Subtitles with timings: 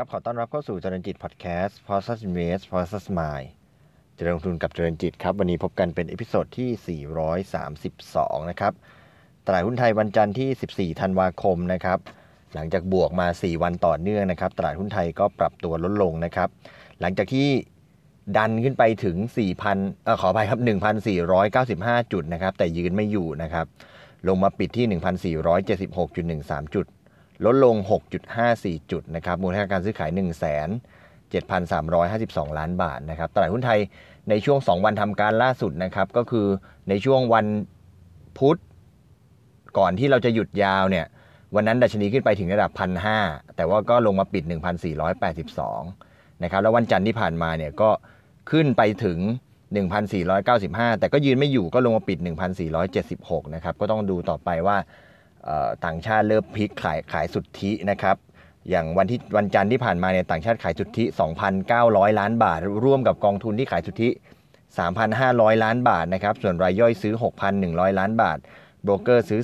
[0.00, 3.48] รับ ขอต้อนรับเข้าสู่เจริญจิตพอดแคสต์ p o s s Invest p o s s Mind
[4.18, 7.02] เจริญลงทุนกับเจริญจิตครับ วันนี้พบกันเป็น episode ที่
[7.60, 8.72] 432 นะครับ
[9.46, 11.98] ตลาดหุ้นไทยวันจันทร์ที่ 14 ธันวาคมนะครับ
[12.54, 16.48] หลังจากบวกมา 4 วันต่อเนื่องนะครับ ตลาดหุ้นไทยก็ปรับตัวลดลงนะครับ
[17.00, 17.48] หลังจากที่
[18.36, 19.16] ดันขึ้นไปถึง
[19.60, 20.60] 4,000เออขออภัยครับ
[21.36, 23.66] 1,495 จุดนะครับ แต่ยืนไม่อยู่นะครับ
[24.28, 24.86] ลงมาปิดที่
[25.40, 26.86] 1,476.13 จุด
[27.44, 27.76] ลดลง
[28.34, 30.18] 6.54 จุดนะครับ มูลค่าการซื้อขาย1
[31.32, 33.80] 7,352 ล้านบาทนะครับ ตลาดหุ้นไทย
[34.28, 36.46] ในช่วง 2 วันทำการล่าสุดนะครับ ก็คือ
[36.88, 37.46] ในช่วงวัน
[38.38, 38.58] พุธ
[39.78, 41.06] ก่อนที่เราจะหยุดยาวเนี่ย
[41.54, 42.70] วันนั้นดัชนีขึ้นไปถึงระดับ
[43.14, 44.44] 1,500 แต่ว่าก็ลงมาปิด
[45.18, 47.90] 1,482 นะครับ แล้ววันจันทร์ที่ผ่านมาเนี่ยก็
[48.50, 49.18] ขึ้นไปถึง
[49.88, 52.18] 1,495 แต่ก็ยืนไม่อยู่ก็ลงมาปิด
[52.86, 54.76] 1,476 นะครับ ก็ต้องดูต่อไปว่า
[55.84, 58.16] ต่างชาติเริ่มพลิกขายขายสุทธินะครับ
[58.70, 61.04] อย่างวันที่วันจันทร์ที่ผ่านมาเนี่ยต่างชาติขายสุทธิ
[61.62, 64.08] 2,900 ล้านบาท ร่วมกับกองทุนที่ขายสุทธิ
[64.86, 67.14] 3,500 ล้านบาทนะครับส่วนรายย่อยซื้อ
[67.56, 68.38] 6,100 ล้านบาท
[68.82, 69.40] โบรกเกอร์ซื้อ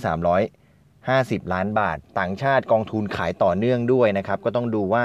[0.74, 5.04] 350 ล้านบาท ต่างชาติกองทุนขายต่อเนื่องด้วยนะครับก็ต้องดูว่า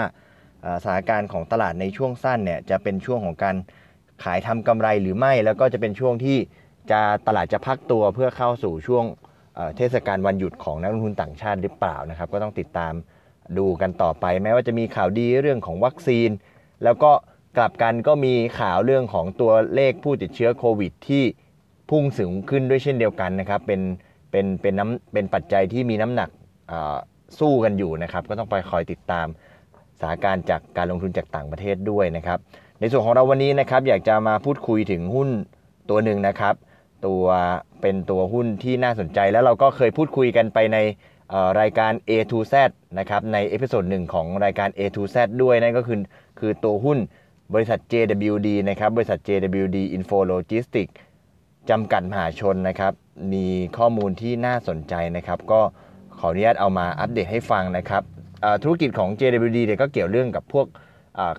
[0.84, 3.56] สถานการณ์ของตลาดในช่วงสั้นเนี่ยจะเป็นช่วงของการ
[4.24, 6.38] ขายทำกำไรหรือไม่ แล้วก็จะเป็นช่วงที่
[6.92, 9.06] จะตลาดจะพักตัวเพื่อเข้าสู่ช่วง
[9.78, 12.94] เทศกาลวันหยุดของนักลงทุนต่างชาติหรือเปล่านะครับ ก็ต้องติดตาม
[13.58, 16.30] ดูกันต่อไป แม้ว่าจะมีข่าวดีเรื่องของวัคซีน
[16.84, 17.12] แล้วก็
[17.58, 21.24] กลับกันก็มีข่าวเรื่องของตัวเลขผู้ติดเชื้อโควิด ที่
[21.90, 23.82] พุ่งสูงขึ้นด้วยเช่นเดียวกันนะครับ เป็น
[24.32, 26.30] เป็นเป็นน้ำเป็นปัจจัยที่มีน้ำหนัก
[27.40, 29.28] สู้กันอยู่นะครับ ก็ต้องไปคอยติดตาม
[30.00, 32.40] สถานการณ์จากการลงทุนจากต่างประเทศด้วยนะครับ
[32.80, 35.30] ในส่วนของเราวันนี้นะครับ อยากจะมาพูดคุยถึงหุ้น
[35.90, 36.54] ตัวหนึ่งนะครับ
[37.06, 37.24] ตัว
[37.82, 40.78] เป็นตัวหุ้นที่น่าสนใจ แล้วเราก็เคยพูดคุยกันไปใน
[41.60, 42.54] รายการ A to Z
[43.00, 46.00] นะครับใน episode หนึ่งของรายการ A to Z ด้วยนั่นก็คือ
[46.40, 46.98] คือตัวหุ้น
[47.54, 50.94] บริษัท JWD นะครับบริษัท JWD Info Logistics
[51.70, 52.94] จำกัดมหาชนนะครับ
[53.34, 53.46] มี
[53.78, 55.62] ข้อมูลที่น่าสนใจนะครับ ก็
[56.20, 58.04] ขออนุญาตเอามาอัปเดตให้ฟังนะครับ
[58.64, 60.68] ธุรกิจของ JWD เนี่ยก็เกี่ยวเรื่องกับพวก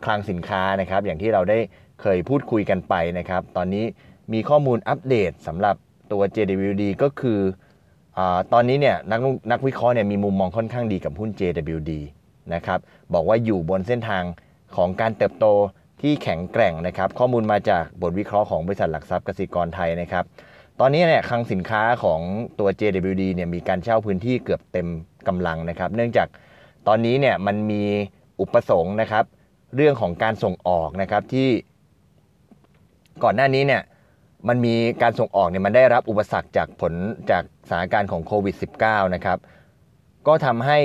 [0.05, 1.59] คลังสินค้านะครับ อย่างที่เราได้
[2.01, 3.85] เคยพูดคุยกันไปนะครับ ตอนนี้
[4.33, 5.77] มีข้อมูลอัปเดตสำหรับ
[6.13, 7.41] ตัว JWD ก็คือ
[8.19, 8.21] อ
[8.53, 9.21] ตอนนี้เนี่ยนัก
[9.51, 11.93] นักวิเคราะห์เนี่ยมีมุมมองค่อนข้างดีกับหุ้น JWD
[12.55, 12.79] นะครับ
[13.15, 14.23] บอกว่าอยู่บนเส้นทาง
[14.77, 15.47] ของการเติบโต
[16.03, 20.25] ที่แข็งแกร่งนะครับ ข้อมูลมาจากบทวิเคราะห์ของบริษัทหลักทรัพย์กสิกรไทยนะครับ
[20.81, 22.21] ตอนนี้เนี่ยคลังสินค้าของ
[22.59, 24.89] ตัว JWD เนี่ยมีการเช่าพื้นที่เกือบเต็ม
[25.29, 26.29] กำลังนะครับ เนื่องจาก
[26.89, 27.83] ตอนนี้เนี่ยมันมี
[28.41, 29.25] อุปสงค์นะครับ
[29.77, 31.49] เรื่องของการส่งออกนะครับที่
[33.25, 33.83] ก่อนหน้านี้เนี่ย
[34.49, 36.93] มันมีการส่งออกเนี่ยมันได้รับอุปสรรคจากผล
[37.31, 39.39] จากสถานการณ์ของโควิด -19 นะครับ
[40.27, 40.79] ก็ทำให้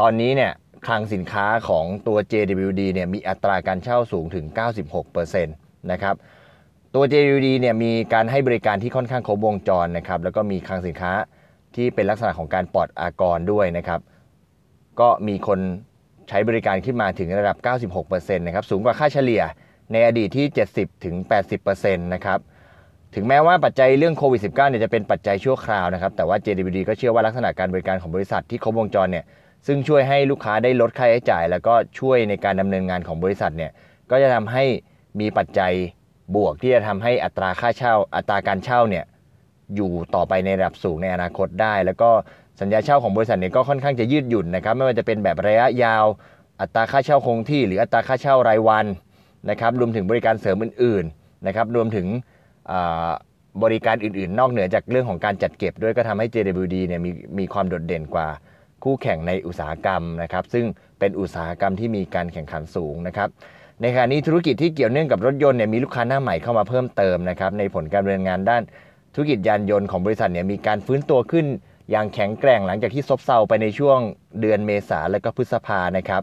[0.00, 0.52] ตอนนี้เนี่ย
[0.86, 4.44] คลังสินค้าของตัว JWD เนี่ยมีอัตราการเช่าสูงถึง
[4.94, 6.14] 96%นะครับ
[6.94, 11.12] ตัว JWD เนี่ยมีการให้บริการที่ค่อนข้างครบวงจรนะครับแล้วก็มีคลังสินค้า
[11.74, 14.00] ที่เป็นลักษณะของการปลอดอากรด้วยนะครับ
[15.00, 15.58] ก็มีคน
[16.28, 17.56] ใช้บริการขึ้นมาถึงระดับ
[18.02, 19.42] 96%นะครับสูงกว่าค่าเฉลี่ย
[19.92, 20.46] ในอดีตที่
[20.76, 21.14] 70ถึง
[22.14, 22.38] นะครับ
[23.14, 29.24] ถึงแม้ว่าปัจจัยเรื่องโควิด -19 เนี่ยจะเป็นปัจจัยชั่วคราวนะครับ แต่ว่า JWD ก็เชื่อว่าลักษณะการบริการของบริษัทที่ครบวงจรเนี่ย
[29.66, 33.70] ซึ่งช่วยให้ลูกค้าได้ลดค่าใช้จ่าย แล้วก็ช่วยในการดำเนินงานของบริษัทเนี่ย
[34.10, 34.64] ก็จะทำให้
[35.20, 35.72] มีปัจจัย
[36.36, 39.04] บวกที่จะทำให้อัตราค่าเช่า อัตราการเช่าเนี่ย
[39.76, 42.10] อยู่ต่อไปในระดับสูงในอนาคตได้ แล้วก็
[42.60, 46.04] สัญญาเช่าของบริษัทเนี่ยก็ค่อนข้างจะยืดหยุ่นนะครับไม่ว่าจะเป็นแบบระยะยาว
[46.60, 48.86] อัตราค่าเช่าคงที่ หรืออัตราค่าเช่ารายวัน
[49.50, 52.06] นะครับรวมถึงบริการเสริมอื่นๆนะครับรวมถึง
[53.62, 58.28] บริการอื่นๆ นอกเหนือจากเรื่องของการจัดเก็บด้วยก็ทำให้ JWD เนี่ยมีมีความโดดเด่นกว่า
[58.84, 60.64] คู่แข่งในอุตสาหกรรมนะครับซึ่ง
[60.98, 63.28] เป็นอุตสาหกรรมที่มีการแข่งขันสูงนะครับ
[63.80, 68.62] ในขณะนี้ธุรกิจที่เกี่ยวเนื่องกับรถยนต์เนี่ยมีลูกค้าหน้าใหม่เข้ามาเพิ่มเติมนะครับในผลการดำเนินงานด้าน
[69.14, 71.46] ธุรกิจยานยนต์ของบริษัทเนี่ยมีการฟื้นตัวขึ้น
[71.90, 73.98] อย่างแข็งแกร่งหลังจากที่ซบเซาไปในช่วง
[74.40, 76.22] เดือนเมษาและก็พฤษภานะครับ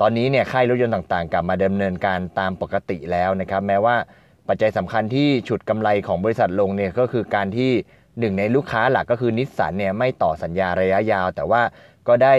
[0.00, 3.96] ตอนนี้เนี่ยค่ายรถยนต์ต่างๆ กลับมาดำเนินการตามปกติแล้วนะครับ แม้ว่า
[4.48, 7.70] ปัจจัยสำคัญที่ฉุดกำไรของบริษัทลงเนี่ยก็คือการที่
[8.18, 11.62] หนึ่งในลูกค้าหลักก็คือนิสสันเนี่ยไม่ต่อสัญญาระยะยาว แต่ว่า
[12.08, 12.34] ก็ได้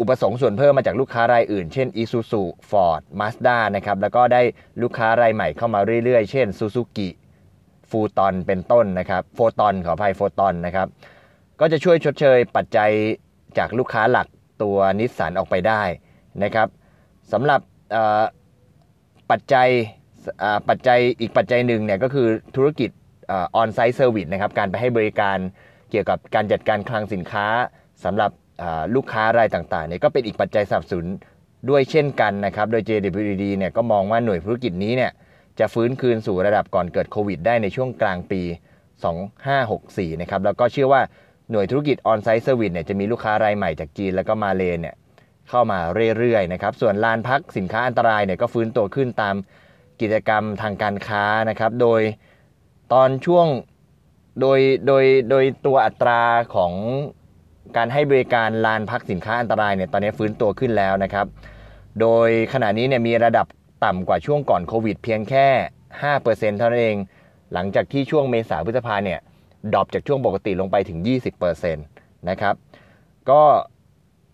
[0.00, 4.42] อุปสงค์ส่วนเพิ่มมาจากลูกค้ารายอื่น เช่น Isuzu Ford Mazda นะครับแล้วก็ได้
[4.82, 7.08] ลูกค้ารายใหม่เข้ามาเรื่อยๆ เช่น Suzuki
[7.90, 10.86] ฟูตอนเป็นต้นนะครับโฟตอนขออภัยโฟตอนนะครับ
[11.60, 12.90] ก็จะช่วยชดเชยปัจจัย
[13.58, 14.26] จากลูกค้าหลัก
[14.62, 15.82] ตัวนิสสันออกไปได้
[16.44, 16.68] นะครับ
[17.32, 17.60] สำหรับ
[19.30, 19.68] ปัจจัย
[20.68, 22.90] ปัจจัยอีกปัจจัยหนึ่งเนี่ยก็คือธุรกิจ
[23.30, 25.38] on-site service นะครับการไปให้บริการ
[25.90, 27.46] เกี่ยวกับการจัดการคลังสินค้า
[28.04, 28.30] สำหรับ
[28.94, 31.06] ลูกค้ารายต่างๆเนี่ยก็เป็นอีกปัจจัยสนับสนุน
[31.70, 35.12] ด้วยเช่นกันนะครับ โดย JWD เนี่ยก็มองว่าหน่วยธุรกิจนี้เนี่ย
[35.58, 38.42] จะฟื้นคืนสู่ระดับก่อนเกิดโควิดได้ในช่วงกลางปี
[39.26, 41.02] 2564 นะครับ แล้วก็เชื่อว่า
[41.50, 44.94] หน่วยธุรกิจ on-site service เนี่ยจะมีลูกค้ารายใหม่จากจีนแล้วก็มาเลเนี่ย
[45.48, 45.78] เข้ามา
[46.18, 49.34] เรื่อยๆนะครับส่วนลานพักสินค้าอันตรายเนี่ยก็ฟื้นตัวขึ้นตาม
[50.00, 52.00] กิจกรรมทางการค้านะครับโดย
[52.92, 53.46] ตอนช่วง
[54.40, 56.22] โดยโดยโดยตัวอัตรา
[56.54, 56.72] ของ
[57.76, 61.26] การให้บริการลานพักสินค้าอันตรายเนี่ยตอนนี้ฟื้นตัวขึ้นแล้วนะครับ
[62.00, 63.46] โดยขณะนี้เนี่ยมีระดับ
[63.84, 65.46] ต่ำกว่าช่วงก่อนโควิดเพียงแค่
[66.02, 66.96] 5%เท่านั้นเอง
[67.52, 69.20] หลังจากที่ช่วงเมษาพฤษภาเนี่ย
[69.72, 70.98] ดรอปจากช่วงปกติลงไปถึง
[71.44, 72.54] 20%นะครับ
[73.30, 73.42] ก็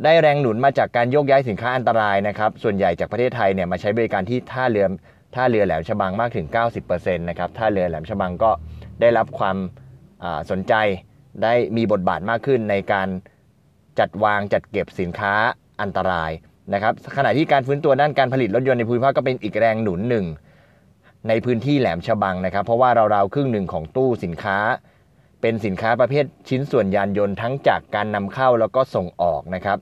[0.04, 4.86] ได้แรงหนุนมาจากการโยกย้ายสินค้าอันตรายนะครับ ส่วนใหญ่จากประเทศไทยเนี่ยมาใช้บริการที่ท่าเรือ
[5.34, 6.46] ท่าเรือแหลมฉบังมากถึง
[6.86, 8.50] 90%นะครับ ท่าเรือแหลมฉบังก็
[9.00, 10.74] ได้รับความาสนใจ
[11.42, 13.08] ได้มีบทบาทมากขึ้นในการ
[13.98, 15.34] จัดวางจัดเก็บสินค้า
[15.82, 16.30] อันตราย
[16.74, 20.26] นะครับ ขณะที่การฟื้นตัวด้านการผลิตรถยนต์ในภูมิภาคก็เป็นอีกแรงหนุนหนึ่ง
[21.28, 24.58] ในพื้นที่แหลมฉบังนะครับ เพราะว่าราวๆครึ่งหนึ่งของตู้สินค้า
[25.40, 29.78] เป็นสินค้าประเภทชิ้นส่วนยานยนต์ทั้งจากการนำเข้าแล้วก็ส่งออกนะครับ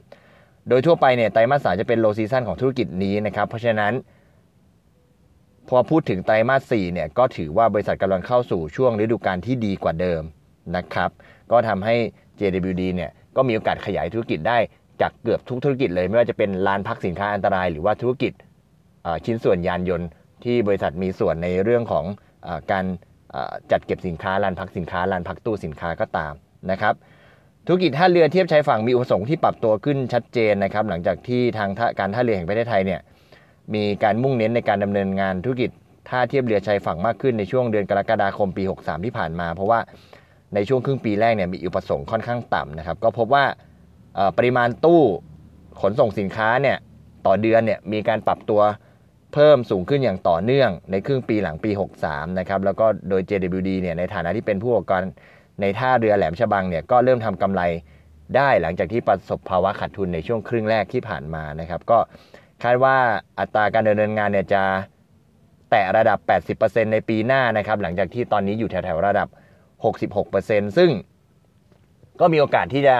[0.68, 3.92] โดยทั่วไปเนี่ยไตรมาสสามจะเป็นโลซีซันของธุรกิจนี้นะครับ เพราะฉะนั้น
[5.68, 10.22] พอพูดถึงไตรมาส4เนี่ยก็ถือว่าบริษัทกำลังเข้าสู่ช่วงฤดูกาลที่ดีกว่าเดิม
[10.76, 11.10] นะครับ
[11.50, 11.94] ก็ทำให้
[12.38, 14.58] JWD เนี่ยก็มีโอกาสขยายธุรกิจได้
[15.00, 18.32] จากเกือบทุกธุรกิจเลย ไม่ว่าจะเป็นลานพักสินค้าอันตราย หรือว่าธุรกิจ
[19.24, 20.08] ชิ้นส่วนยานยนต์
[20.44, 22.04] ที่บริษัทมีส่วนในเรื่องของ
[22.46, 22.84] อการ
[23.70, 26.32] จัดเก็บสินค้าลานพักสินค้าลานพักตู้สินค้าก็ตาม
[26.70, 26.94] นะครับ
[27.66, 33.00] ธุรกิจท่าเรือเทียบชายฝั่งมีอุปสงค์ที่ปรับตัวขึ้นชัดเจนนะครับหลังจากที่ทางการท่าเรือแห่งประเทศไทยเนี่ย
[33.75, 35.70] มีการมุ่งเน้นในการดำเนินงานธุรกิจ
[36.08, 39.80] ท่าเทียบเรือชายฝั่งมากขึ้นในช่วงเดือนกรกฎาคมปี 63 ที่ผ่านมา เพราะว่า
[40.54, 43.44] ในช่วงครึ่งปีแรกเนี่ยมีอุปสงค์ค่อนข้างต่ำนะครับก็พบว่า
[44.37, 45.02] ปริมาณตู้
[45.80, 46.76] ขนส่งสินค้าเนี่ย
[47.26, 48.60] ต่อเดือนเนี่ยมีการปรับตัว
[49.34, 51.70] เพิ่มสูงขึ้นอย่างต่อเนื่องในครึ่งปีหลังปี
[52.02, 55.02] 63 นะครับ แล้วก็โดย JWD เนี่ยในฐานะที่เป็นผู้ประกอบการ
[55.60, 57.62] ในท่าเรือแหลมฉบังเนี่ยก็เริ่มทำกำไร
[58.36, 61.98] ได้หลังจากที่ประสบภาวะขาดทุนในช่วงครึ่งแรกที่ผ่านมานะครับ ก็
[62.62, 62.96] คาดว่า
[63.38, 64.62] อัตราการดำเนินงานเนี่ยจะ
[65.70, 66.19] แตะระดับ
[66.60, 69.28] 80%ในปีหน้านะครับ หลังจากที่ตอนนี้อยู่แถวๆระดับ
[70.02, 70.90] 66%ซึ่ง
[72.20, 72.96] ก็มีโอกาสที่จะ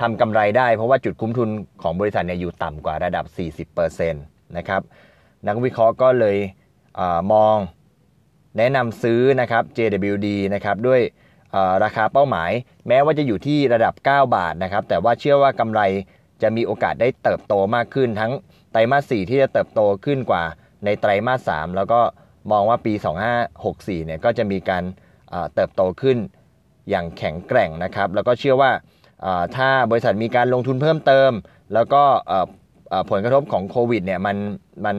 [0.00, 1.48] ทำกำไรได้เพราะว่าจุดคุ้มทุน
[1.82, 3.24] ของบริษัทเนี่ยอยู่ต่ำกว่าระดับ
[3.76, 4.82] 40%นะครับ
[5.46, 6.36] นักวิเคราะห์ก็เลย
[6.98, 7.00] อ
[7.32, 7.56] มอง
[8.58, 11.00] แนะนำซื้อนะครับ JWD นะครับด้วย
[11.84, 12.50] ราคาเป้าหมาย
[12.88, 15.80] แม้ว่าจะอยู่ที่ระดับ 9 บาทนะครับ แต่ว่าเชื่อว่ากำไร
[16.42, 18.32] จะมีโอกาสได้เติบโตมากขึ้น ทั้ง
[18.72, 20.44] ไตรมาส 4 ที่จะเติบโตขึ้นกว่า
[20.84, 22.00] ในไตรมาส 3 แล้วก็
[22.52, 22.92] มองว่าปี
[23.50, 24.84] 2564 เนี่ยก็จะมีการ
[25.54, 26.18] เติบโตขึ้น
[26.90, 28.70] อย่างแข็งแกร่งนะครับ แล้วก็เชื่อว่า
[29.56, 31.30] ถ้าบริษัทมีการลงทุนเพิ่มเติม
[31.74, 32.02] แล้วก็
[33.10, 34.36] ผลกระทบของโควิดเนี่ยมัน
[34.84, 34.96] มัน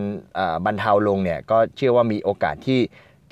[0.65, 2.79] บรรเทาลงเนี่ยก็เชื่อว่ามีโอกาสที่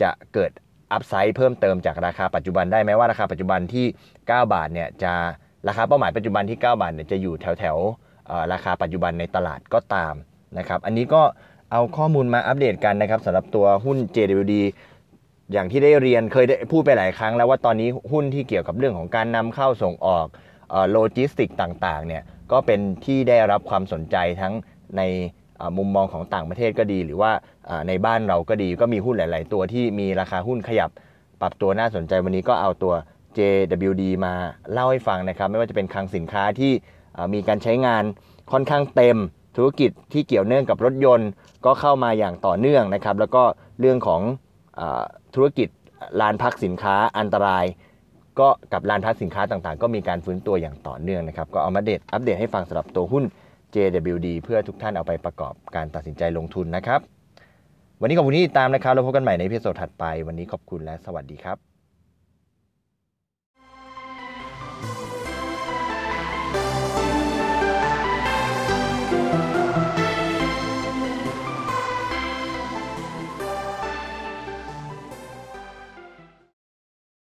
[0.01, 0.51] จะเกิด
[0.91, 5.13] อัพไซด์เพิ่มเติมจากราคาปัจจุบันได้ไหมว่าราคาปัจจุบันที่ 9 บาทเนี่ยจะ
[5.67, 7.77] ราคาเป้าหมายปัจจุบันที่ 9 บาทเนี่ยจะอยู่แถวแถว
[8.53, 10.13] ราคาปัจจุบันในตลาดก็ตาม
[10.57, 11.21] นะครับอันนี้ก็
[11.71, 14.53] เอาข้อมูลมาอัปเดตกันนะครับสำหรับตัวหุ้น JWD
[15.51, 20.27] อย่างที่ได้เรียนเคยได้พูดไปหลายครั้งแล้วว่าตอนนี้หุ้นที่เกี่ยวกับเรื่องของการนำเข้าส่งออก
[20.91, 24.53] โลจิสติกส์ต่างๆเนี่ย ก็เป็นที่ได้รับความสนใจทั้ง
[24.97, 25.01] ใน
[25.77, 27.31] มุมมองของต่างประเทศก็ดี หรือว่า
[27.87, 30.89] ในบ้านเราก็ดีก็มีหุ้นหลาย ๆ ตัวที่มีราคาหุ้นขยับ
[31.41, 32.93] ปรับตัวน่าสนใจวันนี้ก็เอาตัว
[33.37, 34.33] JWD มา
[34.71, 36.71] เล่าให้ฟังนะครับ ไม่ว่าจะเป็นคลังสินค้าที่
[37.33, 38.03] มีการใช้งาน
[38.51, 39.17] ค่อนข้างเต็ม
[39.55, 41.29] ธุรกิจที่เกี่ยวเนื่องกับรถยนต์
[41.65, 43.43] ก็เข้ามาอย่างต่อเนื่องนะครับ แล้วก็
[43.79, 44.21] เรื่องของเอ
[44.79, 44.81] อ
[45.35, 45.69] ธุรกิจ
[46.21, 47.65] ลานพักสินค้าอันตราย
[48.39, 53.23] ก็กับลานพักสินค้าต่างๆ ก็มีการฟื้นตัวอย่างต่อเนื่องนะครับ ก็เอามาเดตอัปเดตให้ฟังสำหรับตัวหุ้น
[53.73, 56.99] JWD เพื่อทุกท่านเอาไปประกอบการตัดสินใจลงทุนนะครับ
[58.01, 61.76] วันนี้ขอบคุณที่ติดตามนะครับ แล้วพบกันใหม่ในพิโซดถัดไป วันนี้ขอบคุณและสวัสดีครับ